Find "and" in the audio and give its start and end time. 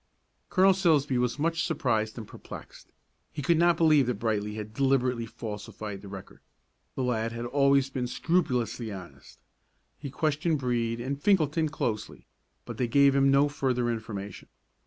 2.17-2.27, 10.99-11.21